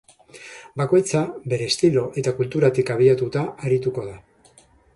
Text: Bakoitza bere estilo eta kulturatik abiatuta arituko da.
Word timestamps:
Bakoitza 0.81 1.19
bere 1.53 1.67
estilo 1.73 2.05
eta 2.21 2.33
kulturatik 2.39 2.91
abiatuta 2.97 3.47
arituko 3.69 4.07
da. 4.11 4.17